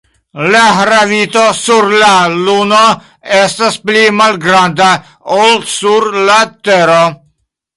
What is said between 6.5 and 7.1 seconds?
Tero.